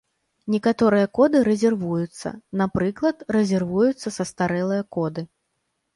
[0.53, 2.29] Некаторыя коды рэзервуюцца,
[2.61, 5.21] напрыклад, рэзервуюцца састарэлыя коды.